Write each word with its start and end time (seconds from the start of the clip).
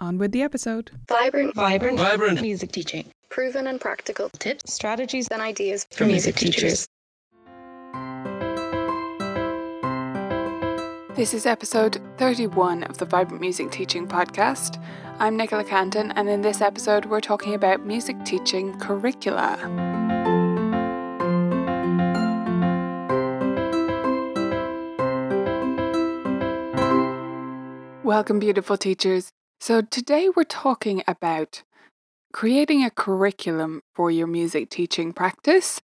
On 0.00 0.16
with 0.16 0.32
the 0.32 0.40
episode. 0.40 0.90
Vibrant, 1.08 1.54
Vibrant, 1.54 1.98
Vibrant. 1.98 2.40
music 2.40 2.72
teaching. 2.72 3.04
proven 3.28 3.66
and 3.66 3.78
practical 3.78 4.30
Tips, 4.30 4.72
strategies 4.72 5.28
and 5.28 5.42
ideas 5.42 5.86
for 5.90 6.06
music 6.06 6.36
teachers. 6.36 6.88
This 11.14 11.34
is 11.34 11.44
episode 11.44 12.00
31 12.16 12.84
of 12.84 12.96
the 12.96 13.04
Vibrant 13.04 13.42
Music 13.42 13.70
Teaching 13.70 14.08
Podcast. 14.08 14.82
I'm 15.18 15.36
Nicola 15.36 15.64
Cantan, 15.64 16.14
and 16.16 16.30
in 16.30 16.40
this 16.40 16.62
episode, 16.62 17.04
we're 17.04 17.20
talking 17.20 17.52
about 17.52 17.84
music 17.84 18.16
teaching 18.24 18.78
curricula. 18.78 19.58
Welcome, 28.02 28.38
beautiful 28.38 28.76
teachers. 28.76 29.30
So, 29.62 29.82
today 29.82 30.30
we're 30.34 30.44
talking 30.44 31.02
about 31.06 31.64
creating 32.32 32.82
a 32.82 32.90
curriculum 32.90 33.82
for 33.94 34.10
your 34.10 34.26
music 34.26 34.70
teaching 34.70 35.12
practice, 35.12 35.82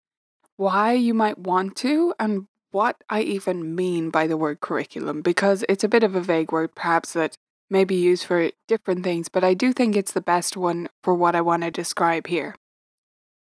why 0.55 0.93
you 0.93 1.13
might 1.13 1.37
want 1.37 1.75
to, 1.77 2.11
and 2.19 2.47
what 2.71 3.03
I 3.07 3.21
even 3.21 3.75
mean 3.75 4.09
by 4.09 4.25
the 4.25 4.35
word 4.35 4.61
curriculum, 4.61 5.21
because 5.21 5.63
it's 5.69 5.83
a 5.83 5.87
bit 5.87 6.01
of 6.01 6.15
a 6.15 6.21
vague 6.21 6.51
word, 6.51 6.73
perhaps 6.73 7.13
that 7.13 7.37
may 7.69 7.83
be 7.83 7.93
used 7.93 8.25
for 8.25 8.49
different 8.67 9.03
things, 9.03 9.29
but 9.29 9.43
I 9.43 9.53
do 9.53 9.71
think 9.73 9.95
it's 9.95 10.13
the 10.13 10.21
best 10.21 10.57
one 10.57 10.89
for 11.03 11.13
what 11.13 11.35
I 11.35 11.41
want 11.41 11.61
to 11.61 11.69
describe 11.69 12.25
here. 12.25 12.55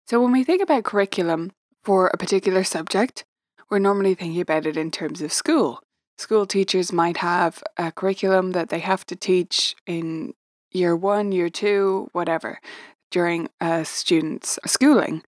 So, 0.06 0.18
when 0.22 0.32
we 0.32 0.44
think 0.44 0.62
about 0.62 0.84
curriculum 0.84 1.52
for 1.84 2.06
a 2.06 2.16
particular 2.16 2.64
subject, 2.64 3.26
we're 3.68 3.80
normally 3.80 4.14
thinking 4.14 4.40
about 4.40 4.64
it 4.64 4.78
in 4.78 4.90
terms 4.90 5.20
of 5.20 5.30
school. 5.30 5.82
School 6.22 6.46
teachers 6.46 6.92
might 6.92 7.16
have 7.16 7.64
a 7.76 7.90
curriculum 7.90 8.52
that 8.52 8.68
they 8.68 8.78
have 8.78 9.04
to 9.06 9.16
teach 9.16 9.74
in 9.88 10.34
year 10.70 10.94
one, 10.94 11.32
year 11.32 11.50
two, 11.50 12.10
whatever, 12.12 12.60
during 13.10 13.48
a 13.60 13.84
student's 13.84 14.56
schooling. 14.64 15.24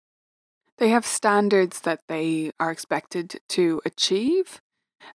They 0.80 0.90
have 0.90 1.06
standards 1.06 1.82
that 1.82 2.00
they 2.08 2.54
are 2.60 2.72
expected 2.72 3.40
to 3.50 3.84
achieve, 3.86 4.62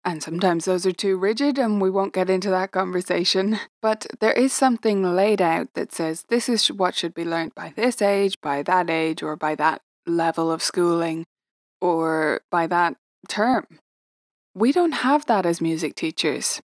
and 0.05 0.21
sometimes 0.21 0.65
those 0.65 0.85
are 0.85 0.91
too 0.91 1.17
rigid, 1.17 1.57
and 1.57 1.81
we 1.81 1.89
won't 1.89 2.13
get 2.13 2.29
into 2.29 2.51
that 2.51 2.71
conversation. 2.71 3.57
But 3.81 4.05
there 4.19 4.33
is 4.33 4.53
something 4.53 5.01
laid 5.01 5.41
out 5.41 5.73
that 5.73 5.91
says 5.91 6.25
this 6.29 6.47
is 6.47 6.71
what 6.71 6.93
should 6.93 7.15
be 7.15 7.25
learned 7.25 7.55
by 7.55 7.73
this 7.75 7.99
age, 7.99 8.39
by 8.41 8.61
that 8.61 8.91
age, 8.91 9.23
or 9.23 9.35
by 9.35 9.55
that 9.55 9.81
level 10.05 10.51
of 10.51 10.61
schooling, 10.61 11.25
or 11.81 12.41
by 12.51 12.67
that 12.67 12.95
term. 13.27 13.65
We 14.55 14.71
don't 14.71 14.91
have 14.91 15.25
that 15.25 15.45
as 15.45 15.61
music 15.61 15.95
teachers. 15.95 16.61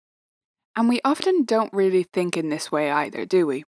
And 0.75 0.89
we 0.89 0.99
often 1.03 1.43
don't 1.43 1.73
really 1.73 2.03
think 2.03 2.37
in 2.37 2.49
this 2.49 2.71
way 2.71 2.91
either, 2.91 3.25
do 3.25 3.47
we? 3.47 3.63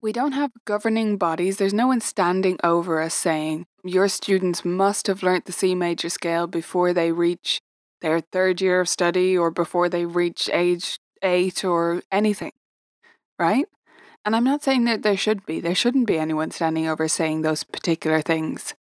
We 0.00 0.12
don't 0.12 0.32
have 0.32 0.52
governing 0.64 1.16
bodies. 1.16 1.56
There's 1.56 1.74
no 1.74 1.88
one 1.88 2.00
standing 2.00 2.58
over 2.64 3.02
us 3.02 3.14
saying, 3.14 3.66
your 3.84 4.08
students 4.08 4.64
must 4.64 5.08
have 5.08 5.22
learnt 5.22 5.44
the 5.44 5.52
C 5.52 5.74
major 5.74 6.08
scale 6.08 6.46
before 6.46 6.92
they 6.92 7.12
reach 7.12 7.60
their 8.00 8.20
third 8.20 8.60
year 8.60 8.80
of 8.80 8.88
study 8.88 9.36
or 9.36 9.50
before 9.50 9.88
they 9.88 10.06
reach 10.06 10.48
age 10.52 10.98
eight 11.22 11.64
or 11.64 12.02
anything, 12.12 12.52
right? 13.38 13.66
And 14.24 14.36
I'm 14.36 14.44
not 14.44 14.62
saying 14.62 14.84
that 14.84 15.02
there 15.02 15.16
should 15.16 15.44
be. 15.46 15.60
There 15.60 15.74
shouldn't 15.74 16.06
be 16.06 16.18
anyone 16.18 16.50
standing 16.50 16.86
over 16.86 17.08
saying 17.08 17.42
those 17.42 17.64
particular 17.64 18.20
things. 18.20 18.74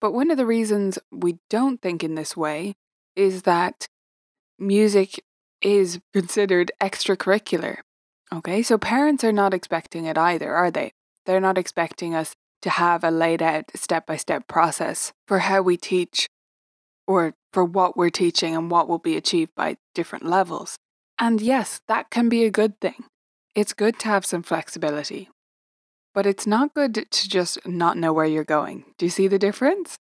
But 0.00 0.12
one 0.12 0.30
of 0.30 0.36
the 0.36 0.46
reasons 0.46 0.98
we 1.10 1.38
don't 1.48 1.80
think 1.80 2.04
in 2.04 2.14
this 2.14 2.36
way 2.36 2.74
is 3.16 3.42
that 3.42 3.88
music 4.58 5.22
is 5.62 6.00
considered 6.12 6.70
extracurricular. 6.80 7.78
Okay, 8.32 8.62
so 8.62 8.78
parents 8.78 9.24
are 9.24 9.32
not 9.32 9.54
expecting 9.54 10.04
it 10.04 10.18
either, 10.18 10.54
are 10.54 10.70
they? 10.70 10.92
They're 11.24 11.40
not 11.40 11.58
expecting 11.58 12.14
us 12.14 12.34
to 12.62 12.70
have 12.70 13.04
a 13.04 13.10
laid 13.10 13.42
out 13.42 13.64
step 13.74 14.06
by 14.06 14.16
step 14.16 14.48
process 14.48 15.12
for 15.26 15.40
how 15.40 15.62
we 15.62 15.76
teach 15.76 16.28
or 17.06 17.34
for 17.52 17.64
what 17.64 17.96
we're 17.96 18.10
teaching 18.10 18.54
and 18.54 18.70
what 18.70 18.88
will 18.88 18.98
be 18.98 19.16
achieved 19.16 19.52
by 19.56 19.76
different 19.94 20.26
levels. 20.26 20.76
And 21.18 21.40
yes, 21.40 21.80
that 21.88 22.10
can 22.10 22.28
be 22.28 22.44
a 22.44 22.50
good 22.50 22.80
thing. 22.80 23.04
It's 23.54 23.72
good 23.72 23.98
to 24.00 24.08
have 24.08 24.26
some 24.26 24.42
flexibility. 24.42 25.30
But 26.12 26.26
it's 26.26 26.46
not 26.46 26.74
good 26.74 26.94
to 26.94 27.28
just 27.28 27.66
not 27.66 27.96
know 27.96 28.12
where 28.12 28.26
you're 28.26 28.44
going. 28.44 28.84
Do 28.98 29.06
you 29.06 29.10
see 29.10 29.28
the 29.28 29.38
difference? 29.38 29.96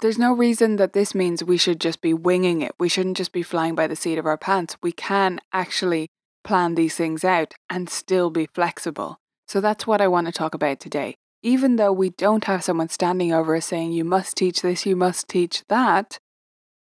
There's 0.00 0.18
no 0.18 0.32
reason 0.32 0.76
that 0.76 0.92
this 0.92 1.12
means 1.12 1.42
we 1.42 1.56
should 1.56 1.80
just 1.80 2.00
be 2.00 2.14
winging 2.14 2.62
it. 2.62 2.72
We 2.78 2.88
shouldn't 2.88 3.16
just 3.16 3.32
be 3.32 3.42
flying 3.42 3.74
by 3.74 3.88
the 3.88 3.96
seat 3.96 4.16
of 4.16 4.26
our 4.26 4.38
pants. 4.38 4.76
We 4.80 4.92
can 4.92 5.40
actually 5.52 6.08
plan 6.44 6.76
these 6.76 6.94
things 6.94 7.24
out 7.24 7.54
and 7.68 7.90
still 7.90 8.30
be 8.30 8.46
flexible. 8.46 9.18
So 9.48 9.60
that's 9.60 9.86
what 9.86 10.00
I 10.00 10.06
want 10.06 10.26
to 10.26 10.32
talk 10.32 10.54
about 10.54 10.78
today. 10.78 11.16
Even 11.42 11.76
though 11.76 11.92
we 11.92 12.10
don't 12.10 12.44
have 12.44 12.62
someone 12.62 12.88
standing 12.88 13.32
over 13.32 13.56
us 13.56 13.66
saying, 13.66 13.92
you 13.92 14.04
must 14.04 14.36
teach 14.36 14.62
this, 14.62 14.86
you 14.86 14.94
must 14.94 15.28
teach 15.28 15.64
that, 15.68 16.18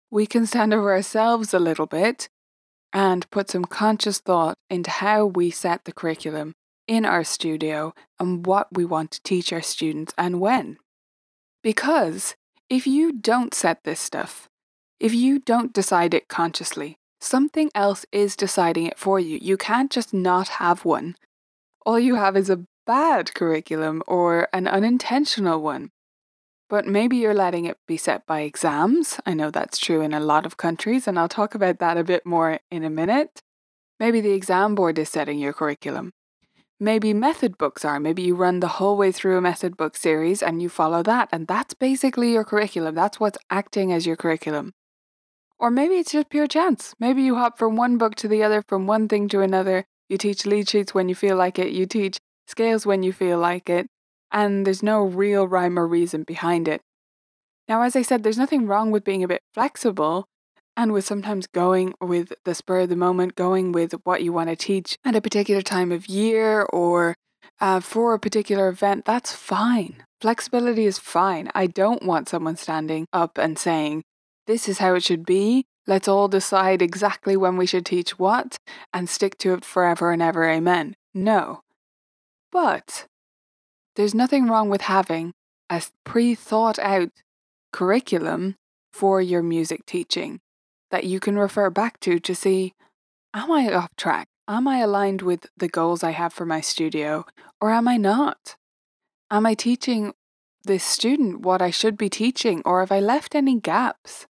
we 0.09 0.25
can 0.25 0.45
stand 0.45 0.73
over 0.73 0.91
ourselves 0.91 1.53
a 1.53 1.59
little 1.59 1.87
bit 1.87 2.29
and 2.93 3.29
put 3.29 3.49
some 3.49 3.65
conscious 3.65 4.19
thought 4.19 4.55
into 4.69 4.89
how 4.89 5.25
we 5.25 5.49
set 5.49 5.83
the 5.85 5.93
curriculum 5.93 6.53
in 6.87 7.05
our 7.05 7.23
studio 7.23 7.93
and 8.19 8.45
what 8.45 8.67
we 8.71 8.85
want 8.85 9.11
to 9.11 9.23
teach 9.23 9.51
our 9.51 9.61
students 9.61 10.13
and 10.17 10.39
when. 10.39 10.77
Because 11.63 12.35
if 12.71 12.87
you 12.87 13.11
don't 13.11 13.53
set 13.53 13.83
this 13.83 13.99
stuff, 13.99 14.47
if 14.97 15.13
you 15.13 15.39
don't 15.39 15.73
decide 15.73 16.13
it 16.13 16.29
consciously, 16.29 16.95
something 17.19 17.69
else 17.75 18.05
is 18.13 18.37
deciding 18.37 18.85
it 18.85 18.97
for 18.97 19.19
you. 19.19 19.37
You 19.41 19.57
can't 19.57 19.91
just 19.91 20.13
not 20.13 20.47
have 20.47 20.85
one. 20.85 21.17
All 21.85 21.99
you 21.99 22.15
have 22.15 22.37
is 22.37 22.49
a 22.49 22.63
bad 22.87 23.33
curriculum 23.33 24.01
or 24.07 24.47
an 24.53 24.69
unintentional 24.69 25.61
one. 25.61 25.91
But 26.69 26.87
maybe 26.87 27.17
you're 27.17 27.33
letting 27.33 27.65
it 27.65 27.77
be 27.89 27.97
set 27.97 28.25
by 28.25 28.41
exams. 28.41 29.19
I 29.25 29.33
know 29.33 29.51
that's 29.51 29.77
true 29.77 29.99
in 29.99 30.13
a 30.13 30.21
lot 30.21 30.45
of 30.45 30.55
countries, 30.55 31.09
and 31.09 31.19
I'll 31.19 31.27
talk 31.27 31.53
about 31.53 31.79
that 31.79 31.97
a 31.97 32.05
bit 32.05 32.25
more 32.25 32.61
in 32.71 32.85
a 32.85 32.89
minute. 32.89 33.41
Maybe 33.99 34.21
the 34.21 34.31
exam 34.31 34.75
board 34.75 34.97
is 34.97 35.09
setting 35.09 35.39
your 35.39 35.51
curriculum. 35.51 36.13
Maybe 36.83 37.13
method 37.13 37.59
books 37.59 37.85
are. 37.85 37.99
Maybe 37.99 38.23
you 38.23 38.33
run 38.33 38.59
the 38.59 38.79
whole 38.79 38.97
way 38.97 39.11
through 39.11 39.37
a 39.37 39.41
method 39.41 39.77
book 39.77 39.95
series 39.95 40.41
and 40.41 40.63
you 40.63 40.67
follow 40.67 41.03
that, 41.03 41.29
and 41.31 41.45
that's 41.45 41.75
basically 41.75 42.33
your 42.33 42.43
curriculum. 42.43 42.95
That's 42.95 43.19
what's 43.19 43.37
acting 43.51 43.93
as 43.93 44.07
your 44.07 44.15
curriculum. 44.15 44.73
Or 45.59 45.69
maybe 45.69 45.99
it's 45.99 46.13
just 46.13 46.31
pure 46.31 46.47
chance. 46.47 46.95
Maybe 46.99 47.21
you 47.21 47.35
hop 47.35 47.59
from 47.59 47.75
one 47.75 47.99
book 47.99 48.15
to 48.15 48.27
the 48.27 48.41
other, 48.41 48.63
from 48.67 48.87
one 48.87 49.07
thing 49.07 49.27
to 49.27 49.41
another. 49.41 49.85
You 50.09 50.17
teach 50.17 50.47
lead 50.47 50.67
sheets 50.67 50.91
when 50.91 51.07
you 51.07 51.13
feel 51.13 51.35
like 51.35 51.59
it, 51.59 51.71
you 51.71 51.85
teach 51.85 52.17
scales 52.47 52.83
when 52.83 53.03
you 53.03 53.13
feel 53.13 53.37
like 53.37 53.69
it, 53.69 53.85
and 54.31 54.65
there's 54.65 54.81
no 54.81 55.03
real 55.03 55.47
rhyme 55.47 55.77
or 55.77 55.85
reason 55.85 56.23
behind 56.23 56.67
it. 56.67 56.81
Now, 57.67 57.83
as 57.83 57.95
I 57.95 58.01
said, 58.01 58.23
there's 58.23 58.39
nothing 58.39 58.65
wrong 58.65 58.89
with 58.89 59.03
being 59.03 59.23
a 59.23 59.27
bit 59.27 59.43
flexible 59.53 60.25
and 60.77 60.93
with 60.93 61.05
sometimes 61.05 61.47
going 61.47 61.93
with 61.99 62.33
the 62.45 62.55
spur 62.55 62.81
of 62.81 62.89
the 62.89 62.95
moment, 62.95 63.35
going 63.35 63.71
with 63.71 63.93
what 64.03 64.23
you 64.23 64.33
want 64.33 64.49
to 64.49 64.55
teach 64.55 64.97
at 65.05 65.15
a 65.15 65.21
particular 65.21 65.61
time 65.61 65.91
of 65.91 66.07
year 66.07 66.63
or 66.63 67.15
uh, 67.59 67.79
for 67.79 68.13
a 68.13 68.19
particular 68.19 68.67
event. 68.67 69.05
That's 69.05 69.33
fine. 69.33 70.03
Flexibility 70.19 70.85
is 70.85 70.97
fine. 70.97 71.49
I 71.53 71.67
don't 71.67 72.03
want 72.03 72.29
someone 72.29 72.55
standing 72.55 73.07
up 73.11 73.37
and 73.37 73.57
saying, 73.57 74.03
this 74.47 74.67
is 74.67 74.79
how 74.79 74.95
it 74.95 75.03
should 75.03 75.25
be. 75.25 75.65
Let's 75.87 76.07
all 76.07 76.27
decide 76.27 76.81
exactly 76.81 77.35
when 77.35 77.57
we 77.57 77.65
should 77.65 77.85
teach 77.85 78.19
what 78.19 78.57
and 78.93 79.09
stick 79.09 79.37
to 79.39 79.53
it 79.53 79.65
forever 79.65 80.11
and 80.11 80.21
ever. 80.21 80.47
Amen. 80.47 80.95
No. 81.13 81.61
But 82.51 83.07
there's 83.95 84.13
nothing 84.13 84.47
wrong 84.47 84.69
with 84.69 84.81
having 84.81 85.33
a 85.69 85.81
pre 86.03 86.35
thought 86.35 86.77
out 86.79 87.09
curriculum 87.73 88.55
for 88.91 89.21
your 89.21 89.41
music 89.41 89.85
teaching 89.85 90.39
that 90.91 91.05
you 91.05 91.19
can 91.19 91.37
refer 91.37 91.69
back 91.69 91.99
to 92.01 92.19
to 92.19 92.35
see 92.35 92.73
am 93.33 93.51
I 93.51 93.73
off 93.73 93.95
track? 93.95 94.27
Am 94.47 94.67
I 94.67 94.79
aligned 94.79 95.21
with 95.21 95.47
the 95.57 95.69
goals 95.69 96.03
I 96.03 96.11
have 96.11 96.33
for 96.33 96.45
my 96.45 96.61
studio 96.61 97.25
or 97.59 97.71
am 97.71 97.87
I 97.87 97.97
not? 97.97 98.55
Am 99.29 99.45
I 99.45 99.53
teaching 99.53 100.13
this 100.63 100.83
student 100.83 101.41
what 101.41 101.61
I 101.61 101.71
should 101.71 101.97
be 101.97 102.09
teaching 102.09 102.61
or 102.65 102.81
have 102.81 102.91
I 102.91 102.99
left 102.99 103.33
any 103.33 103.59
gaps? 103.59 104.27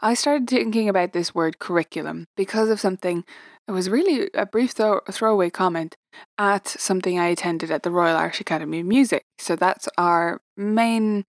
I 0.00 0.14
started 0.14 0.48
thinking 0.48 0.88
about 0.88 1.12
this 1.12 1.34
word 1.34 1.58
curriculum 1.58 2.26
because 2.36 2.70
of 2.70 2.80
something. 2.80 3.24
It 3.66 3.72
was 3.72 3.90
really 3.90 4.30
a 4.32 4.46
brief 4.46 4.70
throw, 4.70 5.00
throwaway 5.10 5.50
comment 5.50 5.96
at 6.38 6.68
something 6.68 7.18
I 7.18 7.26
attended 7.26 7.70
at 7.70 7.82
the 7.82 7.90
Royal 7.90 8.16
Irish 8.16 8.40
Academy 8.40 8.80
of 8.80 8.86
Music. 8.86 9.24
So 9.38 9.56
that's 9.56 9.88
our 9.98 10.40
main 10.56 11.24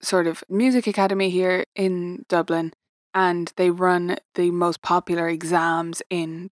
sort 0.00 0.26
of 0.26 0.44
music 0.48 0.86
academy 0.86 1.30
here 1.30 1.64
in 1.74 2.24
Dublin, 2.28 2.72
and 3.16 3.50
they 3.56 3.70
run 3.70 4.18
the 4.34 4.50
most 4.50 4.82
popular 4.82 5.26
exams 5.26 6.02
in 6.10 6.50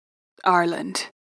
Ireland. 0.43 1.11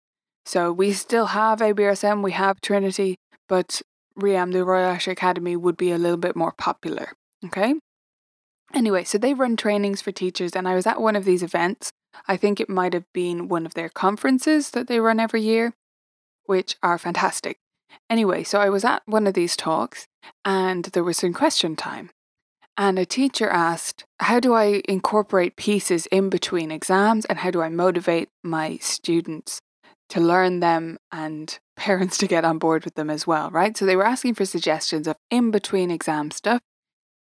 So 0.46 0.72
we 0.72 0.94
still 0.94 1.26
have 1.26 1.60
ABRSM, 1.60 2.22
we 2.22 2.32
have 2.32 2.62
Trinity, 2.62 3.16
but 3.46 3.82
RIAM, 4.16 4.52
the 4.52 4.64
Royal 4.64 4.88
Irish 4.88 5.08
Academy, 5.08 5.54
would 5.54 5.76
be 5.76 5.92
a 5.92 5.98
little 5.98 6.16
bit 6.16 6.36
more 6.36 6.52
popular. 6.52 7.12
Okay? 7.44 7.74
Anyway, 8.74 9.04
so 9.04 9.18
they 9.18 9.34
run 9.34 9.56
trainings 9.56 10.00
for 10.00 10.10
teachers, 10.10 10.56
and 10.56 10.66
I 10.66 10.74
was 10.74 10.86
at 10.86 11.02
one 11.02 11.16
of 11.16 11.26
these 11.26 11.42
events. 11.42 11.92
I 12.26 12.38
think 12.38 12.58
it 12.58 12.70
might 12.70 12.94
have 12.94 13.12
been 13.12 13.48
one 13.48 13.66
of 13.66 13.74
their 13.74 13.90
conferences 13.90 14.70
that 14.70 14.88
they 14.88 15.00
run 15.00 15.20
every 15.20 15.42
year, 15.42 15.74
which 16.46 16.76
are 16.82 16.96
fantastic. 16.96 17.58
Anyway, 18.08 18.42
so 18.42 18.58
I 18.58 18.70
was 18.70 18.86
at 18.86 19.02
one 19.04 19.26
of 19.26 19.34
these 19.34 19.54
talks, 19.54 20.06
and 20.46 20.86
there 20.86 21.04
was 21.04 21.18
some 21.18 21.34
question 21.34 21.76
time. 21.76 22.08
And 22.78 22.98
a 22.98 23.06
teacher 23.06 23.48
asked, 23.48 24.04
How 24.20 24.38
do 24.38 24.54
I 24.54 24.82
incorporate 24.88 25.56
pieces 25.56 26.06
in 26.06 26.28
between 26.28 26.70
exams, 26.70 27.24
and 27.24 27.38
how 27.38 27.50
do 27.50 27.62
I 27.62 27.68
motivate 27.68 28.28
my 28.42 28.76
students 28.78 29.60
to 30.10 30.20
learn 30.20 30.60
them 30.60 30.98
and 31.10 31.58
parents 31.76 32.16
to 32.18 32.26
get 32.26 32.44
on 32.44 32.58
board 32.58 32.84
with 32.84 32.94
them 32.94 33.10
as 33.10 33.26
well, 33.26 33.50
right? 33.50 33.76
So 33.76 33.84
they 33.84 33.96
were 33.96 34.06
asking 34.06 34.34
for 34.34 34.44
suggestions 34.44 35.06
of 35.06 35.16
in 35.30 35.50
between 35.50 35.90
exam 35.90 36.30
stuff 36.30 36.60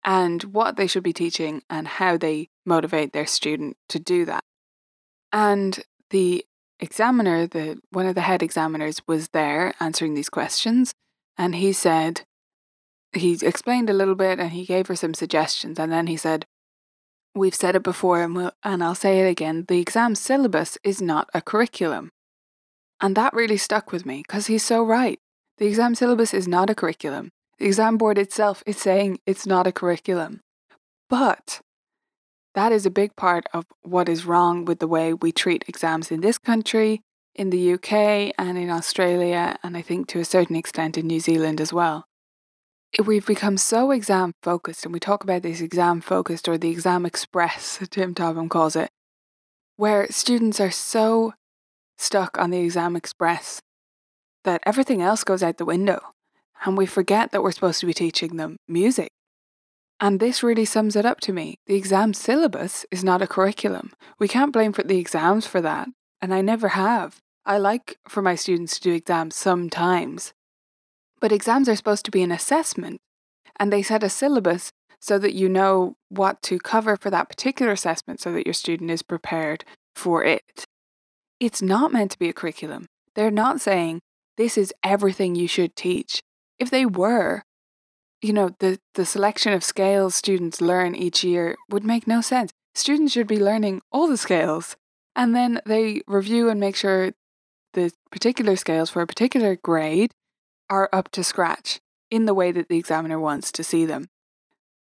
and 0.03 0.43
what 0.45 0.77
they 0.77 0.87
should 0.87 1.03
be 1.03 1.13
teaching 1.13 1.61
and 1.69 1.87
how 1.87 2.17
they 2.17 2.49
motivate 2.65 3.11
their 3.11 3.25
student 3.25 3.75
to 3.89 3.99
do 3.99 4.23
that. 4.25 4.43
And 5.33 5.79
the 6.11 6.45
examiner, 6.79 7.45
the 7.45 7.79
one 7.89 8.05
of 8.05 8.15
the 8.15 8.21
head 8.21 8.41
examiners 8.41 9.01
was 9.05 9.29
there 9.29 9.73
answering 9.79 10.13
these 10.13 10.29
questions 10.29 10.93
and 11.37 11.55
he 11.55 11.73
said 11.73 12.21
he 13.17 13.37
explained 13.41 13.89
a 13.89 13.93
little 13.93 14.15
bit 14.15 14.39
and 14.39 14.51
he 14.51 14.65
gave 14.65 14.87
her 14.87 14.95
some 14.95 15.13
suggestions 15.13 15.79
and 15.79 15.91
then 15.91 16.07
he 16.07 16.17
said 16.17 16.45
we've 17.35 17.55
said 17.55 17.75
it 17.75 17.83
before 17.83 18.21
and, 18.21 18.35
we'll, 18.35 18.51
and 18.63 18.83
I'll 18.83 18.95
say 18.95 19.19
it 19.19 19.29
again 19.29 19.65
the 19.67 19.79
exam 19.79 20.15
syllabus 20.15 20.77
is 20.83 21.01
not 21.01 21.29
a 21.33 21.41
curriculum. 21.41 22.09
And 22.99 23.15
that 23.15 23.33
really 23.33 23.57
stuck 23.57 23.91
with 23.91 24.05
me 24.05 24.23
because 24.25 24.47
he's 24.47 24.63
so 24.63 24.83
right. 24.83 25.19
The 25.57 25.67
exam 25.67 25.95
syllabus 25.95 26.33
is 26.33 26.47
not 26.47 26.69
a 26.69 26.75
curriculum. 26.75 27.29
The 27.59 27.65
exam 27.65 27.97
board 27.97 28.17
itself 28.17 28.63
is 28.65 28.77
saying 28.77 29.19
it's 29.25 29.45
not 29.45 29.67
a 29.67 29.71
curriculum. 29.71 30.41
But 31.09 31.61
that 32.55 32.71
is 32.71 32.87
a 32.87 32.91
big 32.91 33.15
part 33.15 33.45
of 33.53 33.65
what 33.83 34.09
is 34.09 34.25
wrong 34.25 34.65
with 34.65 34.79
the 34.79 34.87
way 34.87 35.13
we 35.13 35.31
treat 35.31 35.63
exams 35.67 36.11
in 36.11 36.21
this 36.21 36.39
country, 36.39 37.01
in 37.35 37.51
the 37.51 37.73
UK, 37.73 38.33
and 38.37 38.57
in 38.57 38.71
Australia, 38.71 39.57
and 39.61 39.77
I 39.77 39.83
think 39.83 40.07
to 40.07 40.19
a 40.19 40.25
certain 40.25 40.55
extent 40.55 40.97
in 40.97 41.05
New 41.05 41.19
Zealand 41.19 41.61
as 41.61 41.71
well. 41.71 42.06
We've 43.05 43.25
become 43.25 43.57
so 43.57 43.91
exam 43.91 44.33
focused, 44.41 44.85
and 44.85 44.93
we 44.93 44.99
talk 44.99 45.23
about 45.23 45.43
this 45.43 45.61
exam 45.61 46.01
focused 46.01 46.47
or 46.47 46.57
the 46.57 46.69
exam 46.69 47.05
express, 47.05 47.79
Tim 47.91 48.15
Topham 48.15 48.49
calls 48.49 48.75
it, 48.75 48.89
where 49.75 50.07
students 50.09 50.59
are 50.59 50.71
so 50.71 51.33
stuck 51.97 52.37
on 52.37 52.49
the 52.49 52.59
exam 52.59 52.95
express 52.95 53.61
that 54.43 54.61
everything 54.65 55.01
else 55.01 55.23
goes 55.23 55.43
out 55.43 55.57
the 55.57 55.65
window 55.65 55.99
and 56.65 56.77
we 56.77 56.85
forget 56.85 57.31
that 57.31 57.43
we're 57.43 57.51
supposed 57.51 57.79
to 57.79 57.85
be 57.85 57.93
teaching 57.93 58.37
them 58.37 58.57
music. 58.67 59.09
And 59.99 60.19
this 60.19 60.43
really 60.43 60.65
sums 60.65 60.95
it 60.95 61.05
up 61.05 61.19
to 61.21 61.33
me. 61.33 61.57
The 61.65 61.75
exam 61.75 62.13
syllabus 62.13 62.85
is 62.91 63.03
not 63.03 63.21
a 63.21 63.27
curriculum. 63.27 63.93
We 64.19 64.27
can't 64.27 64.53
blame 64.53 64.73
for 64.73 64.83
the 64.83 64.99
exams 64.99 65.47
for 65.47 65.59
that, 65.61 65.87
and 66.21 66.33
I 66.33 66.41
never 66.41 66.69
have. 66.69 67.17
I 67.45 67.57
like 67.57 67.97
for 68.07 68.21
my 68.21 68.35
students 68.35 68.75
to 68.75 68.81
do 68.81 68.93
exams 68.93 69.35
sometimes. 69.35 70.33
But 71.19 71.31
exams 71.31 71.67
are 71.67 71.75
supposed 71.75 72.05
to 72.05 72.11
be 72.11 72.21
an 72.21 72.31
assessment, 72.31 72.99
and 73.59 73.71
they 73.71 73.81
set 73.81 74.03
a 74.03 74.09
syllabus 74.09 74.71
so 74.99 75.19
that 75.19 75.33
you 75.33 75.47
know 75.49 75.95
what 76.09 76.41
to 76.43 76.59
cover 76.59 76.95
for 76.95 77.09
that 77.09 77.29
particular 77.29 77.71
assessment 77.71 78.19
so 78.19 78.31
that 78.33 78.47
your 78.47 78.53
student 78.53 78.91
is 78.91 79.01
prepared 79.01 79.63
for 79.95 80.23
it. 80.23 80.65
It's 81.39 81.61
not 81.61 81.93
meant 81.93 82.11
to 82.11 82.19
be 82.19 82.29
a 82.29 82.33
curriculum. 82.33 82.87
They're 83.15 83.31
not 83.31 83.61
saying 83.61 84.01
this 84.37 84.57
is 84.57 84.73
everything 84.83 85.35
you 85.35 85.47
should 85.47 85.75
teach 85.75 86.21
if 86.59 86.69
they 86.69 86.85
were, 86.85 87.43
you 88.21 88.33
know, 88.33 88.55
the, 88.59 88.79
the 88.95 89.05
selection 89.05 89.53
of 89.53 89.63
scales 89.63 90.15
students 90.15 90.61
learn 90.61 90.95
each 90.95 91.23
year 91.23 91.55
would 91.69 91.83
make 91.83 92.07
no 92.07 92.21
sense. 92.21 92.51
Students 92.73 93.13
should 93.13 93.27
be 93.27 93.39
learning 93.39 93.81
all 93.91 94.07
the 94.07 94.17
scales 94.17 94.75
and 95.15 95.35
then 95.35 95.61
they 95.65 96.01
review 96.07 96.49
and 96.49 96.59
make 96.59 96.75
sure 96.75 97.11
the 97.73 97.91
particular 98.11 98.55
scales 98.55 98.89
for 98.89 99.01
a 99.01 99.07
particular 99.07 99.55
grade 99.55 100.11
are 100.69 100.89
up 100.91 101.09
to 101.11 101.23
scratch 101.23 101.79
in 102.09 102.25
the 102.25 102.33
way 102.33 102.51
that 102.51 102.69
the 102.69 102.77
examiner 102.77 103.19
wants 103.19 103.51
to 103.51 103.63
see 103.63 103.85
them. 103.85 104.07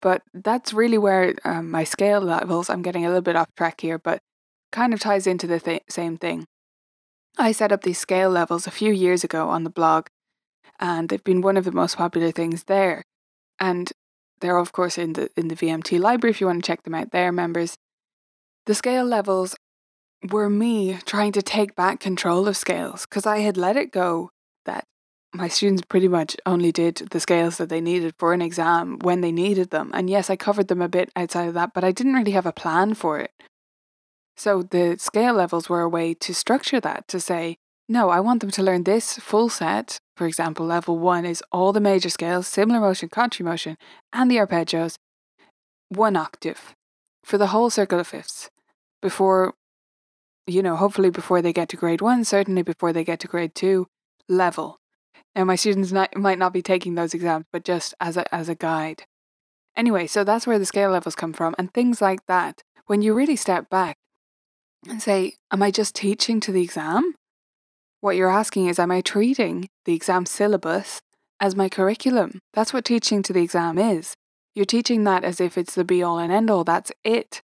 But 0.02 0.22
that's 0.34 0.74
really 0.74 0.98
where 0.98 1.34
um, 1.46 1.72
my 1.72 1.84
scale 1.84 2.22
levels, 2.22 2.70
I'm 2.70 2.82
getting 2.82 3.06
a 3.06 3.08
little 3.08 3.22
bit 3.22 3.36
off 3.36 3.48
track 3.56 3.82
here, 3.82 3.98
but 3.98 4.20
kind 4.72 4.94
of 4.94 5.00
ties 5.00 5.28
into 5.28 5.48
the 5.48 5.60
th- 5.60 5.84
same 5.90 6.18
thing. 6.18 6.46
I 7.38 7.52
set 7.52 7.72
up 7.72 7.84
these 7.84 8.00
scale 8.00 8.30
levels 8.30 8.68
a 8.68 8.72
few 8.72 8.92
years 8.92 9.24
ago 9.24 9.50
on 9.50 9.64
the 9.64 9.70
blog 9.70 10.08
and 10.80 11.10
they've 11.10 11.24
been 11.24 11.42
one 11.42 11.58
of 11.58 11.64
the 11.64 11.72
most 11.72 11.98
popular 11.98 12.32
things 12.32 12.66
there. 12.66 13.04
And 13.60 13.92
they're 14.42 14.58
of 14.58 14.74
course 14.74 14.98
in 14.98 15.14
the 15.14 15.30
in 15.38 15.48
the 15.48 15.56
VMT 15.56 16.00
library 16.00 16.32
if 16.32 16.42
you 16.42 16.48
want 16.48 16.64
to 16.64 16.68
check 16.68 16.84
them 16.84 16.96
out 16.96 17.12
there, 17.12 17.32
members. 17.32 17.78
The 18.66 18.76
scale 18.76 19.06
levels 19.06 19.56
were 20.30 20.50
me 20.50 21.00
trying 21.06 21.32
to 21.34 21.42
take 21.42 21.76
back 21.76 22.00
control 22.00 22.48
of 22.48 22.58
scales 22.58 23.06
because 23.06 23.26
I 23.26 23.40
had 23.40 23.58
let 23.58 23.78
it 23.78 23.92
go 23.92 24.32
that 24.66 24.86
my 25.34 25.48
students 25.48 25.82
pretty 25.82 26.08
much 26.08 26.38
only 26.46 26.72
did 26.72 26.96
the 27.12 27.20
scales 27.20 27.58
that 27.58 27.70
they 27.70 27.82
needed 27.82 28.14
for 28.20 28.34
an 28.34 28.42
exam 28.42 29.00
when 29.00 29.22
they 29.22 29.32
needed 29.32 29.72
them. 29.72 29.92
And 29.94 30.10
yes, 30.10 30.30
I 30.30 30.36
covered 30.36 30.68
them 30.68 30.82
a 30.82 30.88
bit 30.88 31.12
outside 31.16 31.48
of 31.48 31.56
that, 31.56 31.74
but 31.74 31.84
I 31.84 31.92
didn't 31.92 32.14
really 32.14 32.32
have 32.32 32.46
a 32.46 32.52
plan 32.52 32.94
for 32.94 33.20
it. 33.20 33.32
So 34.38 34.62
the 34.64 34.98
scale 35.00 35.34
levels 35.34 35.70
were 35.70 35.82
a 35.82 35.90
way 35.90 36.14
to 36.16 36.34
structure 36.34 36.80
that 36.80 37.08
to 37.08 37.20
say, 37.20 37.58
no, 37.90 38.10
I 38.10 38.20
want 38.20 38.42
them 38.42 38.52
to 38.52 38.64
learn 38.64 38.84
this 38.84 39.18
full 39.18 39.50
set. 39.50 39.98
For 40.16 40.28
example, 40.28 40.66
level 40.66 40.98
one 41.00 41.26
is 41.26 41.44
all 41.52 41.74
the 41.74 41.82
major 41.82 42.10
scales, 42.10 42.48
similar 42.48 42.80
motion, 42.80 43.10
contrary 43.10 43.50
motion, 43.50 43.78
and 44.12 44.30
the 44.30 44.38
arpeggios, 44.38 44.96
one 45.90 46.16
octave 46.16 46.76
for 47.24 47.38
the 47.38 47.48
whole 47.48 47.70
circle 47.70 48.00
of 48.00 48.08
fifths 48.08 48.50
before, 49.02 49.54
you 50.46 50.62
know, 50.62 50.76
hopefully 50.76 51.10
before 51.10 51.42
they 51.42 51.54
get 51.54 51.70
to 51.70 51.78
grade 51.78 52.02
one, 52.02 52.24
certainly 52.24 52.62
before 52.62 52.94
they 52.94 53.04
get 53.04 53.20
to 53.22 53.28
grade 53.28 53.56
two, 53.56 53.88
level. 54.30 54.78
Now, 55.36 55.46
my 55.46 55.56
students 55.56 55.92
not, 55.92 56.16
might 56.16 56.38
not 56.38 56.54
be 56.54 56.62
taking 56.62 56.96
those 56.96 57.14
exams, 57.14 57.46
but 57.52 57.66
just 57.66 57.94
as 58.00 58.18
a, 58.18 58.34
as 58.34 58.50
a 58.50 58.56
guide. 58.56 59.04
Anyway, 59.76 60.06
so 60.06 60.24
that's 60.24 60.46
where 60.46 60.60
the 60.60 60.66
scale 60.66 60.92
levels 60.92 61.16
come 61.16 61.34
from, 61.34 61.56
and 61.58 61.74
things 61.74 62.02
like 62.02 62.26
that. 62.28 62.62
When 62.86 63.02
you 63.02 63.14
really 63.14 63.36
step 63.36 63.70
back 63.70 63.98
and 64.88 65.02
say, 65.02 65.36
Am 65.52 65.64
I 65.64 65.72
just 65.72 65.96
teaching 65.96 66.40
to 66.42 66.52
the 66.52 66.62
exam? 66.62 67.16
What 68.02 68.16
you're 68.16 68.30
asking 68.30 68.68
is, 68.68 68.80
am 68.80 68.92
I 68.92 69.02
treating 69.02 69.70
the 69.86 69.94
exam 69.94 70.26
syllabus 70.26 71.02
as 71.40 71.56
my 71.56 71.70
curriculum? 71.70 72.40
That's 72.54 72.74
what 72.74 72.86
teaching 72.86 73.24
to 73.24 73.34
the 73.34 73.42
exam 73.42 73.78
is. 73.78 74.14
You're 74.54 74.66
teaching 74.66 75.06
that 75.06 75.24
as 75.24 75.40
if 75.40 75.58
it's 75.58 75.74
the 75.74 75.86
be 75.86 76.04
all 76.04 76.20
and 76.20 76.32
end 76.32 76.50
all. 76.50 76.64
That's 76.64 76.92
it. 77.04 77.42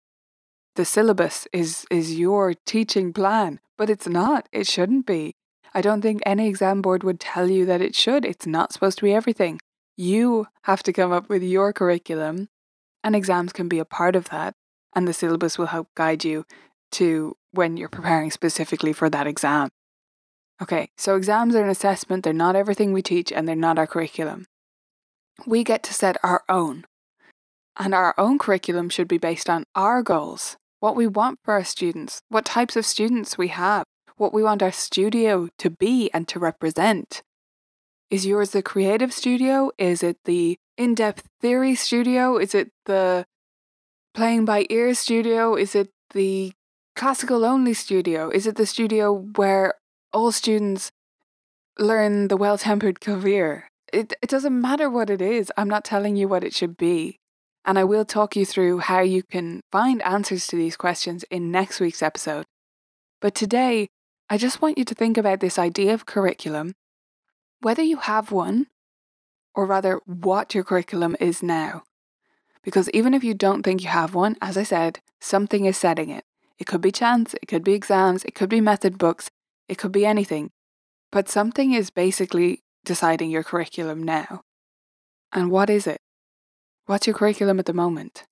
The 0.75 0.85
syllabus 0.85 1.47
is, 1.51 1.85
is 1.91 2.17
your 2.17 2.53
teaching 2.65 3.13
plan, 3.13 3.59
but 3.77 3.89
it's 3.89 4.07
not. 4.07 4.47
It 4.51 4.67
shouldn't 4.67 5.05
be. 5.05 5.33
I 5.73 5.81
don't 5.81 6.01
think 6.01 6.21
any 6.25 6.47
exam 6.47 6.81
board 6.81 7.03
would 7.03 7.19
tell 7.19 7.49
you 7.49 7.65
that 7.65 7.81
it 7.81 7.95
should. 7.95 8.25
It's 8.25 8.45
not 8.45 8.71
supposed 8.71 8.99
to 8.99 9.03
be 9.03 9.13
everything. 9.13 9.59
You 9.97 10.47
have 10.63 10.83
to 10.83 10.93
come 10.93 11.11
up 11.11 11.29
with 11.29 11.43
your 11.43 11.73
curriculum, 11.73 12.49
and 13.03 13.15
exams 13.15 13.53
can 13.53 13.67
be 13.67 13.79
a 13.79 13.85
part 13.85 14.15
of 14.15 14.29
that. 14.29 14.55
And 14.95 15.07
the 15.07 15.13
syllabus 15.13 15.57
will 15.57 15.67
help 15.67 15.87
guide 15.95 16.23
you 16.23 16.45
to 16.91 17.35
when 17.51 17.77
you're 17.77 17.89
preparing 17.89 18.29
specifically 18.29 18.93
for 18.93 19.09
that 19.09 19.25
exam. 19.25 19.69
Okay, 20.61 20.89
so 20.97 21.15
exams 21.15 21.55
are 21.55 21.63
an 21.63 21.69
assessment, 21.69 22.23
they're 22.23 22.33
not 22.33 22.55
everything 22.55 22.93
we 22.93 23.01
teach, 23.01 23.31
and 23.31 23.47
they're 23.47 23.55
not 23.55 23.79
our 23.79 23.87
curriculum. 23.87 24.45
We 25.47 25.63
get 25.63 25.81
to 25.83 25.93
set 25.93 26.17
our 26.23 26.43
own. 26.47 26.85
And 27.75 27.95
our 27.95 28.13
own 28.19 28.37
curriculum 28.37 28.89
should 28.89 29.07
be 29.07 29.17
based 29.17 29.49
on 29.49 29.65
our 29.73 30.03
goals, 30.03 30.57
what 30.79 30.95
we 30.95 31.07
want 31.07 31.39
for 31.43 31.55
our 31.55 31.63
students, 31.63 32.21
what 32.29 32.45
types 32.45 32.75
of 32.75 32.85
students 32.85 33.35
we 33.35 33.47
have, 33.47 33.83
what 34.17 34.33
we 34.33 34.43
want 34.43 34.63
our 34.63 34.71
studio 34.71 35.49
to 35.57 35.69
be 35.69 36.09
and 36.13 36.27
to 36.27 36.39
represent. 36.39 37.21
Is 38.09 38.25
yours 38.25 38.51
the 38.51 38.61
creative 38.61 39.11
studio? 39.11 39.71
Is 39.77 40.03
it 40.03 40.17
the 40.25 40.57
in 40.77 40.95
depth 40.95 41.27
theory 41.41 41.75
studio? 41.75 42.37
Is 42.37 42.53
it 42.53 42.71
the 42.85 43.25
playing 44.13 44.45
by 44.45 44.65
ear 44.69 44.93
studio? 44.93 45.55
Is 45.55 45.75
it 45.75 45.89
the 46.13 46.53
classical 46.95 47.43
only 47.43 47.73
studio? 47.73 48.29
Is 48.29 48.45
it 48.45 48.55
the 48.55 48.65
studio 48.65 49.13
where 49.35 49.75
all 50.11 50.31
students 50.31 50.91
learn 51.79 52.27
the 52.27 52.37
well 52.37 52.57
tempered 52.57 53.01
clavier? 53.01 53.67
It, 53.91 54.13
it 54.21 54.29
doesn't 54.29 54.59
matter 54.59 54.89
what 54.89 55.09
it 55.09 55.21
is. 55.21 55.51
I'm 55.57 55.69
not 55.69 55.85
telling 55.85 56.15
you 56.15 56.27
what 56.27 56.43
it 56.43 56.53
should 56.53 56.77
be. 56.77 57.19
And 57.65 57.79
I 57.79 57.83
will 57.83 58.05
talk 58.05 58.35
you 58.35 58.45
through 58.45 58.79
how 58.79 59.01
you 59.01 59.23
can 59.23 59.61
find 59.71 60.01
answers 60.01 60.47
to 60.47 60.55
these 60.55 60.75
questions 60.75 61.23
in 61.31 61.51
next 61.51 61.79
week's 61.79 62.03
episode. 62.03 62.45
But 63.21 63.35
today, 63.35 63.87
I 64.33 64.37
just 64.37 64.63
want 64.63 64.79
you 64.79 64.85
to 64.85 64.95
think 64.95 65.15
about 65.19 65.41
this 65.41 65.59
idea 65.59 65.93
of 65.93 66.07
curriculum, 66.07 66.73
whether 67.61 67.83
you 67.83 67.97
have 67.97 68.31
one, 68.31 68.65
or 69.53 69.67
rather, 69.67 70.01
what 70.07 70.55
your 70.55 70.63
curriculum 70.63 71.15
is 71.19 71.43
now. 71.43 71.83
Because 72.63 72.89
even 72.95 73.13
if 73.13 73.23
you 73.23 73.35
don't 73.35 73.61
think 73.61 73.83
you 73.83 73.89
have 73.89 74.15
one, 74.15 74.35
as 74.41 74.57
I 74.57 74.63
said, 74.63 75.01
something 75.21 75.65
is 75.65 75.77
setting 75.77 76.09
it. 76.09 76.25
It 76.57 76.65
could 76.65 76.81
be 76.81 76.91
chance, 76.91 77.35
it 77.43 77.45
could 77.45 77.63
be 77.63 77.73
exams, 77.73 78.23
it 78.23 78.33
could 78.33 78.49
be 78.49 78.59
method 78.59 78.97
books, 78.97 79.29
it 79.69 79.77
could 79.77 79.91
be 79.91 80.03
anything. 80.03 80.49
But 81.11 81.29
something 81.29 81.73
is 81.73 81.91
basically 81.91 82.63
deciding 82.83 83.29
your 83.29 83.43
curriculum 83.43 84.01
now. 84.01 84.41
And 85.31 85.51
what 85.51 85.69
is 85.69 85.85
it? 85.85 86.01
What's 86.87 87.05
your 87.05 87.15
curriculum 87.15 87.59
at 87.59 87.67
the 87.67 87.71
moment? 87.71 88.23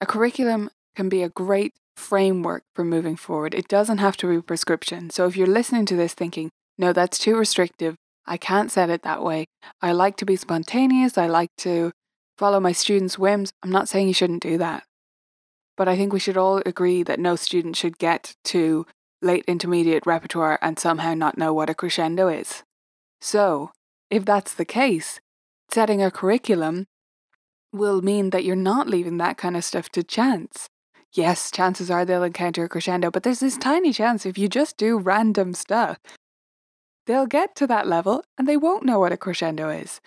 A 0.00 0.06
curriculum 0.06 0.70
can 0.94 1.08
be 1.08 1.24
a 1.24 1.28
great 1.28 1.74
framework 1.98 2.64
for 2.74 2.84
moving 2.84 3.16
forward. 3.16 3.54
It 3.54 3.68
doesn't 3.68 3.98
have 3.98 4.16
to 4.18 4.28
be 4.28 4.40
prescription. 4.40 5.10
So 5.10 5.26
if 5.26 5.36
you're 5.36 5.46
listening 5.46 5.86
to 5.86 5.96
this 5.96 6.14
thinking, 6.14 6.50
no, 6.78 6.92
that's 6.92 7.18
too 7.18 7.36
restrictive, 7.36 7.96
I 8.26 8.36
can't 8.36 8.70
set 8.70 8.90
it 8.90 9.02
that 9.02 9.22
way. 9.22 9.46
I 9.82 9.92
like 9.92 10.16
to 10.18 10.26
be 10.26 10.36
spontaneous, 10.36 11.18
I 11.18 11.26
like 11.26 11.50
to 11.58 11.92
follow 12.36 12.60
my 12.60 12.72
students' 12.72 13.18
whims. 13.18 13.50
I'm 13.62 13.72
not 13.72 13.88
saying 13.88 14.06
you 14.06 14.14
shouldn't 14.14 14.42
do 14.42 14.58
that. 14.58 14.84
But 15.76 15.88
I 15.88 15.96
think 15.96 16.12
we 16.12 16.20
should 16.20 16.36
all 16.36 16.62
agree 16.64 17.02
that 17.02 17.18
no 17.18 17.36
student 17.36 17.76
should 17.76 17.98
get 17.98 18.34
to 18.44 18.86
late 19.20 19.44
intermediate 19.48 20.06
repertoire 20.06 20.58
and 20.62 20.78
somehow 20.78 21.14
not 21.14 21.38
know 21.38 21.52
what 21.52 21.70
a 21.70 21.74
crescendo 21.74 22.28
is. 22.28 22.62
So, 23.20 23.72
if 24.10 24.24
that's 24.24 24.54
the 24.54 24.64
case, 24.64 25.20
setting 25.70 26.02
a 26.02 26.10
curriculum 26.10 26.86
will 27.72 28.00
mean 28.00 28.30
that 28.30 28.44
you're 28.44 28.56
not 28.56 28.88
leaving 28.88 29.18
that 29.18 29.36
kind 29.36 29.56
of 29.56 29.64
stuff 29.64 29.88
to 29.90 30.02
chance. 30.02 30.68
Yes, 31.12 31.50
chances 31.50 31.90
are 31.90 32.04
they'll 32.04 32.22
encounter 32.22 32.64
a 32.64 32.68
crescendo, 32.68 33.10
but 33.10 33.22
there's 33.22 33.40
this 33.40 33.56
tiny 33.56 33.92
chance 33.92 34.26
if 34.26 34.36
you 34.36 34.48
just 34.48 34.76
do 34.76 34.98
random 34.98 35.54
stuff, 35.54 35.98
they'll 37.06 37.26
get 37.26 37.56
to 37.56 37.66
that 37.66 37.86
level 37.86 38.22
and 38.36 38.46
they 38.46 38.56
won't 38.56 38.84
know 38.84 38.98
what 38.98 39.12
a 39.12 39.16
crescendo 39.16 39.70
is. 39.70 40.00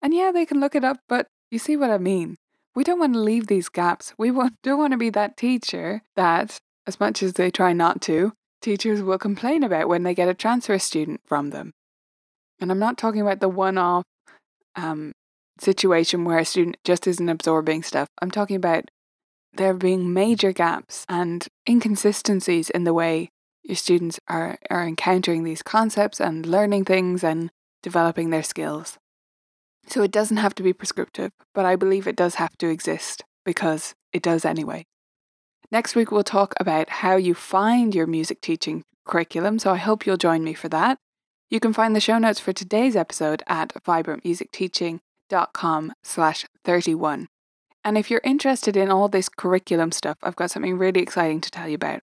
And 0.00 0.14
yeah, 0.14 0.32
they 0.32 0.46
can 0.46 0.60
look 0.60 0.74
it 0.74 0.84
up, 0.84 0.98
but 1.08 1.26
you 1.50 1.58
see 1.58 1.76
what 1.76 1.90
I 1.90 1.98
mean? 1.98 2.36
We 2.74 2.84
don't 2.84 2.98
want 2.98 3.14
to 3.14 3.20
leave 3.20 3.48
these 3.48 3.68
gaps. 3.68 4.14
We 4.16 4.30
don't 4.30 4.78
want 4.78 4.92
to 4.92 4.98
be 4.98 5.10
that 5.10 5.36
teacher 5.36 6.02
that, 6.16 6.58
as 6.86 7.00
much 7.00 7.22
as 7.22 7.34
they 7.34 7.50
try 7.50 7.72
not 7.72 8.00
to, 8.02 8.32
teachers 8.62 9.02
will 9.02 9.18
complain 9.18 9.62
about 9.62 9.88
when 9.88 10.02
they 10.02 10.14
get 10.14 10.28
a 10.28 10.34
transfer 10.34 10.78
student 10.78 11.20
from 11.26 11.50
them. 11.50 11.72
And 12.60 12.70
I'm 12.70 12.78
not 12.78 12.96
talking 12.98 13.20
about 13.20 13.40
the 13.40 13.48
one 13.48 13.78
off 13.78 14.04
um, 14.76 15.12
situation 15.60 16.24
where 16.24 16.38
a 16.38 16.44
student 16.44 16.76
just 16.84 17.06
isn't 17.06 17.28
absorbing 17.28 17.82
stuff. 17.82 18.08
I'm 18.22 18.30
talking 18.30 18.56
about 18.56 18.90
there 19.52 19.74
being 19.74 20.12
major 20.12 20.52
gaps 20.52 21.04
and 21.08 21.46
inconsistencies 21.68 22.70
in 22.70 22.84
the 22.84 22.94
way 22.94 23.30
your 23.62 23.76
students 23.76 24.18
are, 24.28 24.58
are 24.70 24.86
encountering 24.86 25.44
these 25.44 25.62
concepts 25.62 26.20
and 26.20 26.46
learning 26.46 26.84
things 26.84 27.22
and 27.22 27.50
developing 27.82 28.30
their 28.30 28.42
skills. 28.42 28.98
So 29.86 30.02
it 30.02 30.10
doesn't 30.10 30.36
have 30.36 30.54
to 30.56 30.62
be 30.62 30.72
prescriptive, 30.72 31.32
but 31.54 31.64
I 31.64 31.76
believe 31.76 32.06
it 32.06 32.16
does 32.16 32.36
have 32.36 32.56
to 32.58 32.68
exist 32.68 33.24
because 33.44 33.94
it 34.12 34.22
does 34.22 34.44
anyway. 34.44 34.84
Next 35.70 35.94
week, 35.94 36.10
we'll 36.10 36.24
talk 36.24 36.54
about 36.60 36.88
how 36.88 37.16
you 37.16 37.34
find 37.34 37.94
your 37.94 38.06
music 38.06 38.40
teaching 38.40 38.84
curriculum, 39.06 39.58
so 39.58 39.70
I 39.70 39.76
hope 39.76 40.06
you'll 40.06 40.16
join 40.16 40.44
me 40.44 40.54
for 40.54 40.68
that. 40.70 40.98
You 41.50 41.60
can 41.60 41.72
find 41.72 41.96
the 41.96 42.00
show 42.00 42.18
notes 42.18 42.40
for 42.40 42.52
today's 42.52 42.96
episode 42.96 43.42
at 43.46 43.72
vibrantmusicteaching.com 43.84 45.00
com 45.52 45.92
slash 46.02 46.46
31. 46.64 47.28
And 47.84 47.96
if 47.96 48.10
you're 48.10 48.20
interested 48.24 48.76
in 48.76 48.90
all 48.90 49.08
this 49.08 49.28
curriculum 49.28 49.92
stuff, 49.92 50.18
I've 50.22 50.36
got 50.36 50.50
something 50.50 50.76
really 50.78 51.00
exciting 51.00 51.40
to 51.40 51.50
tell 51.50 51.68
you 51.68 51.76
about. 51.76 52.00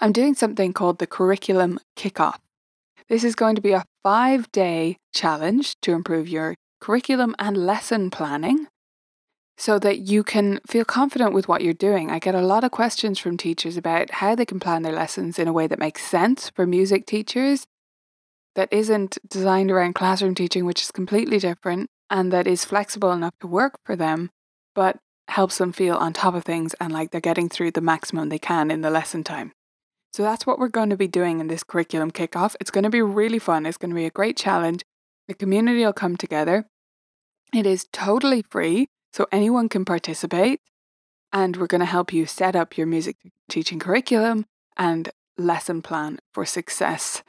I'm 0.00 0.12
doing 0.12 0.34
something 0.34 0.72
called 0.72 0.98
the 0.98 1.06
Curriculum 1.06 1.78
Kickoff. 1.96 2.38
This 3.08 3.24
is 3.24 3.34
going 3.34 3.56
to 3.56 3.62
be 3.62 3.72
a 3.72 3.84
five 4.02 4.50
day 4.52 4.98
challenge 5.14 5.76
to 5.82 5.92
improve 5.92 6.28
your 6.28 6.54
curriculum 6.80 7.34
and 7.38 7.56
lesson 7.56 8.10
planning 8.10 8.66
so 9.56 9.78
that 9.78 9.98
you 10.00 10.22
can 10.22 10.60
feel 10.66 10.84
confident 10.84 11.32
with 11.32 11.48
what 11.48 11.62
you're 11.62 11.72
doing. 11.72 12.10
I 12.10 12.18
get 12.18 12.34
a 12.34 12.42
lot 12.42 12.64
of 12.64 12.70
questions 12.70 13.18
from 13.18 13.36
teachers 13.36 13.76
about 13.76 14.10
how 14.10 14.34
they 14.34 14.44
can 14.44 14.60
plan 14.60 14.82
their 14.82 14.92
lessons 14.92 15.38
in 15.38 15.48
a 15.48 15.52
way 15.52 15.66
that 15.66 15.78
makes 15.78 16.02
sense 16.02 16.50
for 16.50 16.66
music 16.66 17.06
teachers, 17.06 17.66
that 18.54 18.70
isn't 18.70 19.18
designed 19.26 19.70
around 19.70 19.94
classroom 19.94 20.34
teaching, 20.34 20.66
which 20.66 20.82
is 20.82 20.90
completely 20.90 21.38
different, 21.38 21.88
and 22.10 22.32
that 22.32 22.46
is 22.46 22.64
flexible 22.64 23.12
enough 23.12 23.34
to 23.40 23.46
work 23.46 23.78
for 23.84 23.96
them, 23.96 24.30
but 24.76 24.98
helps 25.28 25.58
them 25.58 25.72
feel 25.72 25.96
on 25.96 26.12
top 26.12 26.34
of 26.34 26.44
things 26.44 26.74
and 26.74 26.92
like 26.92 27.10
they're 27.10 27.20
getting 27.20 27.48
through 27.48 27.72
the 27.72 27.80
maximum 27.80 28.28
they 28.28 28.38
can 28.38 28.70
in 28.70 28.82
the 28.82 28.90
lesson 28.90 29.24
time. 29.24 29.50
So 30.12 30.22
that's 30.22 30.46
what 30.46 30.58
we're 30.58 30.68
going 30.68 30.90
to 30.90 30.96
be 30.96 31.08
doing 31.08 31.40
in 31.40 31.48
this 31.48 31.64
curriculum 31.64 32.12
kickoff. 32.12 32.54
It's 32.60 32.70
going 32.70 32.84
to 32.84 32.90
be 32.90 33.02
really 33.02 33.40
fun. 33.40 33.66
It's 33.66 33.76
going 33.76 33.90
to 33.90 33.96
be 33.96 34.06
a 34.06 34.10
great 34.10 34.36
challenge. 34.36 34.84
The 35.26 35.34
community 35.34 35.84
will 35.84 35.92
come 35.92 36.16
together. 36.16 36.66
It 37.52 37.66
is 37.66 37.86
totally 37.92 38.42
free, 38.48 38.88
so 39.12 39.26
anyone 39.32 39.68
can 39.68 39.84
participate. 39.84 40.60
And 41.32 41.56
we're 41.56 41.66
going 41.66 41.80
to 41.80 41.86
help 41.86 42.12
you 42.12 42.24
set 42.24 42.54
up 42.54 42.78
your 42.78 42.86
music 42.86 43.16
teaching 43.48 43.78
curriculum 43.78 44.46
and 44.76 45.10
lesson 45.36 45.82
plan 45.82 46.18
for 46.32 46.44
success. 46.44 47.22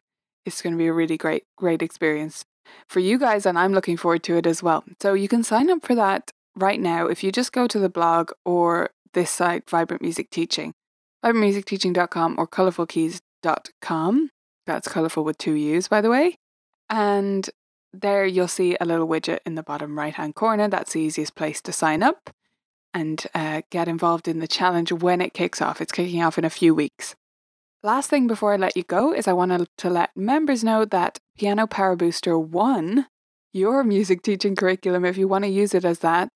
It's 0.46 0.62
going 0.62 0.74
to 0.74 0.78
be 0.78 0.88
a 0.88 0.94
really 0.94 1.18
great, 1.18 1.44
great 1.58 1.82
experience 1.82 2.46
for 2.88 3.00
you 3.00 3.18
guys, 3.18 3.46
and 3.46 3.58
I'm 3.58 3.74
looking 3.74 3.98
forward 3.98 4.24
to 4.24 4.38
it 4.38 4.46
as 4.46 4.62
well. 4.62 4.84
So 5.02 5.14
you 5.14 5.28
can 5.28 5.44
sign 5.44 5.70
up 5.70 5.86
for 5.86 5.96
that 5.96 6.32
right 6.58 6.80
now 6.80 7.08
if 7.08 7.24
you 7.24 7.32
just 7.32 7.52
go 7.52 7.68
to 7.68 7.80
the 7.80 7.90
blog 7.90 8.32
or 8.46 8.92
this 9.14 9.32
site, 9.32 9.70
Vibrant 9.70 10.02
Music 10.02 10.30
Teaching, 10.30 10.74
vibrantmusicteaching.com 11.24 12.36
or 12.38 12.48
colourfulkeys.com. 12.48 14.30
That's 14.66 14.88
colourful 14.88 15.24
with 15.24 15.38
two 15.38 15.54
U's, 15.54 15.88
by 15.88 16.02
the 16.02 16.10
way. 16.10 16.38
And 16.90 17.50
there 17.94 18.26
you'll 18.26 18.48
see 18.48 18.78
a 18.80 18.86
little 18.86 19.08
widget 19.08 19.40
in 19.46 19.56
the 19.56 19.64
bottom 19.64 19.98
right 19.98 20.14
hand 20.14 20.36
corner. 20.36 20.68
That's 20.68 20.94
the 20.94 21.02
easiest 21.02 21.36
place 21.36 21.62
to 21.62 21.72
sign 21.72 22.04
up 22.04 22.30
and 22.94 23.26
uh, 23.34 23.62
get 23.70 23.88
involved 23.88 24.28
in 24.28 24.40
the 24.40 24.48
challenge 24.48 24.92
when 24.92 25.22
it 25.22 25.34
kicks 25.34 25.62
off. 25.62 25.82
It's 25.82 25.92
kicking 25.92 26.22
off 26.22 26.38
in 26.38 26.46
a 26.46 26.50
few 26.50 26.74
weeks. 26.74 27.16
Last 27.84 28.10
thing 28.10 28.28
before 28.28 28.54
I 28.54 28.58
let 28.58 28.76
you 28.76 28.84
go 28.84 29.14
is 29.14 29.28
I 29.28 29.34
wanted 29.34 29.68
to 29.78 29.90
let 29.90 30.16
members 30.16 30.64
know 30.64 30.84
that 30.86 31.20
Piano 31.38 31.68
Power 31.68 31.96
Booster 31.96 32.38
1, 32.38 33.06
your 33.54 33.84
music 33.84 34.24
teaching 34.24 34.56
curriculum, 34.56 35.06
if 35.06 35.18
you 35.18 35.28
want 35.28 35.44
to 35.44 35.50
use 35.50 35.76
it 35.76 35.86
as 35.86 36.00
that, 36.00 36.30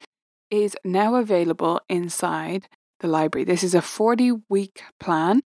is 0.52 0.76
now 0.84 1.16
available 1.16 1.82
inside 1.90 2.68
the 3.00 3.08
library. 3.08 3.46
This 3.46 3.64
is 3.64 3.74
a 3.74 3.82
40 3.82 4.44
week 4.50 4.84
plan 5.00 5.42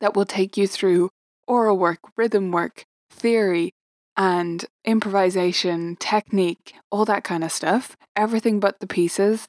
that 0.00 0.14
will 0.14 0.24
take 0.24 0.56
you 0.56 0.66
through 0.66 1.10
oral 1.46 1.76
work, 1.76 1.98
rhythm 2.16 2.52
work, 2.52 2.84
theory, 3.10 3.72
and 4.16 4.66
improvisation, 4.84 5.96
technique, 5.96 6.74
all 6.90 7.04
that 7.06 7.24
kind 7.24 7.42
of 7.42 7.50
stuff. 7.50 7.96
Everything 8.14 8.60
but 8.60 8.78
the 8.80 8.86
pieces 8.86 9.48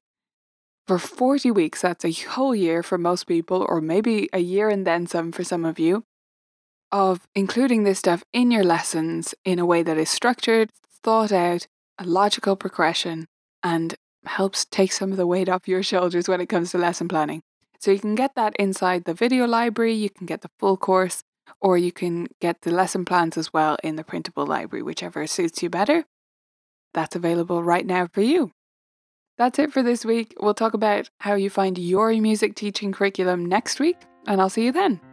for 0.87 0.97
40 0.97 1.51
weeks. 1.51 1.81
That's 1.81 2.05
a 2.05 2.11
whole 2.11 2.55
year 2.55 2.81
for 2.83 2.97
most 2.97 3.25
people, 3.27 3.65
or 3.67 3.81
maybe 3.81 4.29
a 4.33 4.39
year 4.39 4.69
and 4.69 4.85
then 4.87 5.07
some 5.07 5.31
for 5.31 5.43
some 5.43 5.65
of 5.65 5.79
you, 5.79 6.03
of 6.91 7.27
including 7.35 7.83
this 7.83 7.99
stuff 7.99 8.23
in 8.33 8.51
your 8.51 8.63
lessons 8.63 9.35
in 9.45 9.59
a 9.59 9.65
way 9.65 9.83
that 9.83 9.97
is 9.97 10.09
structured, 10.09 10.69
thought 11.03 11.31
out, 11.31 11.67
a 11.97 12.05
logical 12.05 12.55
progression, 12.55 13.27
and 13.63 13.95
helps 14.25 14.65
take 14.65 14.91
some 14.91 15.11
of 15.11 15.17
the 15.17 15.27
weight 15.27 15.49
off 15.49 15.67
your 15.67 15.83
shoulders 15.83 16.27
when 16.27 16.41
it 16.41 16.49
comes 16.49 16.71
to 16.71 16.77
lesson 16.77 17.07
planning. 17.07 17.41
So 17.79 17.91
you 17.91 17.99
can 17.99 18.15
get 18.15 18.35
that 18.35 18.55
inside 18.57 19.05
the 19.05 19.13
video 19.13 19.47
library, 19.47 19.93
you 19.93 20.09
can 20.09 20.27
get 20.27 20.41
the 20.41 20.51
full 20.59 20.77
course, 20.77 21.23
or 21.59 21.77
you 21.77 21.91
can 21.91 22.27
get 22.39 22.61
the 22.61 22.71
lesson 22.71 23.05
plans 23.05 23.37
as 23.37 23.51
well 23.51 23.77
in 23.83 23.95
the 23.95 24.03
printable 24.03 24.45
library, 24.45 24.83
whichever 24.83 25.25
suits 25.27 25.63
you 25.63 25.69
better. 25.69 26.05
That's 26.93 27.15
available 27.15 27.63
right 27.63 27.85
now 27.85 28.07
for 28.11 28.21
you. 28.21 28.51
That's 29.37 29.57
it 29.57 29.73
for 29.73 29.81
this 29.81 30.05
week. 30.05 30.35
We'll 30.39 30.53
talk 30.53 30.73
about 30.73 31.09
how 31.19 31.33
you 31.33 31.49
find 31.49 31.77
your 31.77 32.11
music 32.13 32.55
teaching 32.55 32.91
curriculum 32.91 33.45
next 33.45 33.79
week, 33.79 33.97
and 34.27 34.39
I'll 34.39 34.49
see 34.49 34.65
you 34.65 34.71
then. 34.71 35.10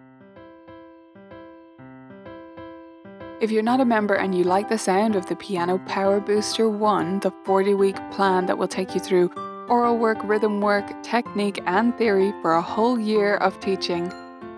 If 3.40 3.52
you're 3.52 3.62
not 3.62 3.78
a 3.80 3.84
member 3.84 4.14
and 4.14 4.34
you 4.34 4.42
like 4.42 4.68
the 4.68 4.78
sound 4.78 5.14
of 5.14 5.26
the 5.26 5.36
Piano 5.36 5.78
Power 5.86 6.18
Booster 6.18 6.68
1, 6.68 7.20
the 7.20 7.32
40 7.44 7.74
week 7.74 7.94
plan 8.10 8.46
that 8.46 8.58
will 8.58 8.66
take 8.66 8.96
you 8.96 9.00
through 9.00 9.30
oral 9.68 9.96
work, 9.96 10.18
rhythm 10.24 10.60
work, 10.60 10.84
technique, 11.04 11.62
and 11.66 11.96
theory 11.96 12.32
for 12.42 12.54
a 12.54 12.62
whole 12.62 12.98
year 12.98 13.36
of 13.36 13.60
teaching, 13.60 14.08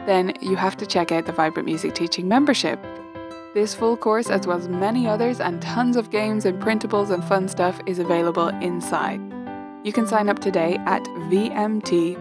then 0.06 0.32
you 0.40 0.56
have 0.56 0.78
to 0.78 0.86
check 0.86 1.12
out 1.12 1.26
the 1.26 1.32
Vibrant 1.32 1.66
Music 1.66 1.94
Teaching 1.94 2.26
membership. 2.26 2.82
This 3.52 3.74
full 3.74 3.98
course, 3.98 4.30
as 4.30 4.46
well 4.46 4.56
as 4.56 4.66
many 4.66 5.06
others 5.06 5.40
and 5.40 5.60
tons 5.60 5.96
of 5.96 6.08
games 6.08 6.46
and 6.46 6.62
printables 6.62 7.10
and 7.10 7.22
fun 7.22 7.48
stuff, 7.48 7.78
is 7.84 7.98
available 7.98 8.48
inside. 8.62 9.20
You 9.84 9.92
can 9.92 10.06
sign 10.06 10.30
up 10.30 10.38
today 10.38 10.78
at 10.86 11.04
vmt.ninja. 11.28 12.20